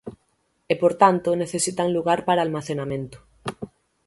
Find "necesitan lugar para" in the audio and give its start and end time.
1.43-2.43